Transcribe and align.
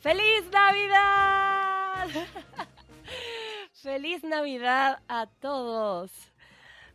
¡Feliz 0.00 0.48
Navidad! 0.52 2.06
¡Feliz 3.72 4.22
Navidad 4.22 5.02
a 5.08 5.26
todos! 5.26 6.12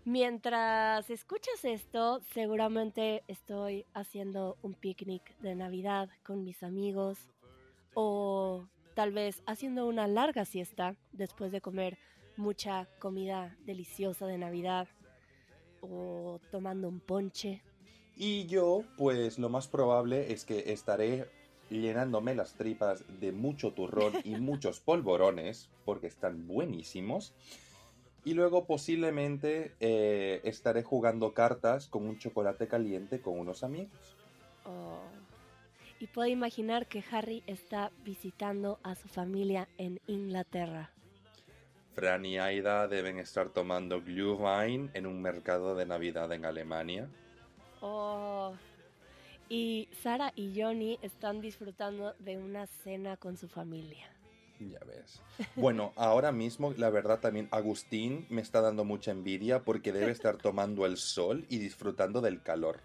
Mientras 0.06 1.10
escuchas 1.10 1.66
esto, 1.66 2.22
seguramente 2.34 3.26
estoy 3.28 3.86
haciendo 3.94 4.58
un 4.62 4.74
picnic 4.74 5.38
de 5.40 5.54
Navidad 5.54 6.10
con 6.24 6.46
mis 6.46 6.64
amigos 6.64 7.20
o 7.94 8.70
tal 8.94 9.12
vez 9.12 9.44
haciendo 9.48 9.86
una 9.86 10.08
larga 10.08 10.46
siesta 10.46 10.96
después 11.12 11.52
de 11.52 11.60
comer 11.60 11.98
mucha 12.38 12.88
comida 13.00 13.58
deliciosa 13.66 14.28
de 14.28 14.38
Navidad 14.38 14.88
o 15.82 16.40
tomando 16.52 16.88
un 16.88 17.02
ponche. 17.02 17.62
Y 18.16 18.46
yo, 18.46 18.86
pues 18.98 19.40
lo 19.40 19.50
más 19.50 19.68
probable 19.68 20.32
es 20.32 20.46
que 20.46 20.72
estaré 20.72 21.28
llenándome 21.70 22.36
las 22.36 22.54
tripas 22.54 23.04
de 23.20 23.32
mucho 23.32 23.74
turrón 23.74 24.14
y 24.24 24.36
muchos 24.40 24.80
polvorones, 24.80 25.70
porque 25.86 26.08
están 26.08 26.48
buenísimos. 26.48 27.34
Y 28.26 28.34
luego 28.34 28.66
posiblemente 28.66 29.74
eh, 29.80 30.40
estaré 30.44 30.84
jugando 30.84 31.34
cartas 31.34 31.88
con 31.88 32.08
un 32.08 32.18
chocolate 32.18 32.68
caliente 32.68 33.20
con 33.20 33.38
unos 33.38 33.64
amigos. 33.64 34.16
Oh. 34.66 35.00
Y 36.00 36.08
puedo 36.08 36.30
imaginar 36.30 36.88
que 36.88 37.04
Harry 37.12 37.44
está 37.48 37.92
visitando 38.04 38.80
a 38.84 38.96
su 38.96 39.08
familia 39.08 39.68
en 39.78 40.00
Inglaterra. 40.08 40.92
Fran 41.94 42.26
y 42.26 42.40
Aida 42.40 42.88
deben 42.88 43.20
estar 43.20 43.50
tomando 43.50 44.02
Glühwein 44.02 44.90
en 44.94 45.06
un 45.06 45.22
mercado 45.22 45.76
de 45.76 45.86
Navidad 45.86 46.32
en 46.32 46.46
Alemania. 46.46 47.10
Oh. 47.82 48.54
Y 49.50 49.90
Sara 50.02 50.32
y 50.36 50.60
Johnny 50.60 51.00
están 51.02 51.42
disfrutando 51.42 52.14
de 52.20 52.38
una 52.38 52.68
cena 52.68 53.18
con 53.18 53.38
su 53.38 53.48
familia. 53.48 54.10
Ya 54.60 54.80
ves. 54.86 55.22
Bueno, 55.56 55.94
ahora 55.98 56.32
mismo, 56.32 56.74
la 56.78 56.90
verdad 56.90 57.20
también 57.20 57.48
Agustín 57.52 58.26
me 58.30 58.42
está 58.42 58.62
dando 58.62 58.86
mucha 58.86 59.12
envidia 59.12 59.64
porque 59.64 59.92
debe 59.92 60.12
estar 60.12 60.38
tomando 60.38 60.86
el 60.86 60.98
sol 60.98 61.46
y 61.50 61.58
disfrutando 61.58 62.22
del 62.22 62.42
calor. 62.42 62.82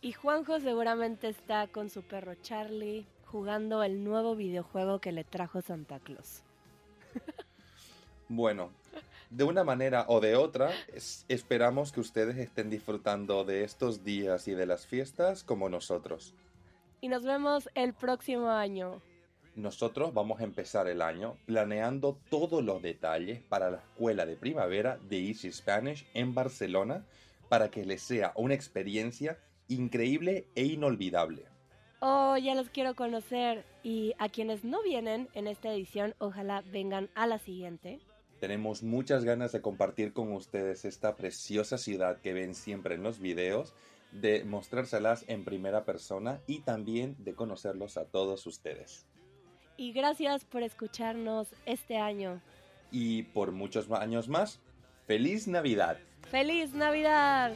Y 0.00 0.12
Juanjo 0.12 0.58
seguramente 0.60 1.28
está 1.28 1.68
con 1.68 1.88
su 1.88 2.02
perro 2.02 2.34
Charlie 2.34 3.06
jugando 3.24 3.82
el 3.82 4.04
nuevo 4.04 4.36
videojuego 4.36 5.00
que 5.00 5.12
le 5.12 5.24
trajo 5.24 5.62
Santa 5.62 6.00
Claus. 6.00 6.42
Bueno, 8.28 8.70
de 9.32 9.44
una 9.44 9.64
manera 9.64 10.04
o 10.08 10.20
de 10.20 10.36
otra, 10.36 10.70
esperamos 11.28 11.90
que 11.90 12.00
ustedes 12.00 12.36
estén 12.36 12.68
disfrutando 12.68 13.44
de 13.44 13.64
estos 13.64 14.04
días 14.04 14.46
y 14.46 14.52
de 14.52 14.66
las 14.66 14.86
fiestas 14.86 15.42
como 15.42 15.70
nosotros. 15.70 16.34
Y 17.00 17.08
nos 17.08 17.24
vemos 17.24 17.68
el 17.74 17.94
próximo 17.94 18.50
año. 18.50 19.00
Nosotros 19.56 20.12
vamos 20.14 20.40
a 20.40 20.44
empezar 20.44 20.86
el 20.86 21.02
año 21.02 21.36
planeando 21.46 22.18
todos 22.30 22.62
los 22.62 22.82
detalles 22.82 23.40
para 23.40 23.70
la 23.70 23.78
escuela 23.78 24.26
de 24.26 24.36
primavera 24.36 24.98
de 25.08 25.28
Easy 25.28 25.50
Spanish 25.50 26.06
en 26.14 26.34
Barcelona 26.34 27.04
para 27.48 27.70
que 27.70 27.84
les 27.84 28.02
sea 28.02 28.32
una 28.36 28.54
experiencia 28.54 29.38
increíble 29.68 30.46
e 30.54 30.64
inolvidable. 30.64 31.44
Oh, 32.00 32.36
ya 32.36 32.54
los 32.54 32.68
quiero 32.68 32.94
conocer. 32.94 33.64
Y 33.82 34.14
a 34.18 34.28
quienes 34.28 34.64
no 34.64 34.82
vienen 34.82 35.28
en 35.34 35.46
esta 35.46 35.72
edición, 35.72 36.14
ojalá 36.18 36.62
vengan 36.70 37.10
a 37.14 37.26
la 37.26 37.38
siguiente. 37.38 38.00
Tenemos 38.42 38.82
muchas 38.82 39.22
ganas 39.22 39.52
de 39.52 39.60
compartir 39.60 40.12
con 40.12 40.32
ustedes 40.32 40.84
esta 40.84 41.14
preciosa 41.14 41.78
ciudad 41.78 42.20
que 42.20 42.32
ven 42.32 42.56
siempre 42.56 42.96
en 42.96 43.04
los 43.04 43.20
videos, 43.20 43.72
de 44.10 44.42
mostrárselas 44.42 45.24
en 45.28 45.44
primera 45.44 45.84
persona 45.84 46.40
y 46.48 46.58
también 46.58 47.14
de 47.20 47.36
conocerlos 47.36 47.96
a 47.96 48.04
todos 48.04 48.44
ustedes. 48.48 49.06
Y 49.76 49.92
gracias 49.92 50.44
por 50.44 50.64
escucharnos 50.64 51.54
este 51.66 51.98
año. 51.98 52.42
Y 52.90 53.22
por 53.22 53.52
muchos 53.52 53.88
años 53.92 54.28
más, 54.28 54.58
¡Feliz 55.06 55.46
Navidad! 55.46 55.98
¡Feliz 56.28 56.72
Navidad! 56.74 57.52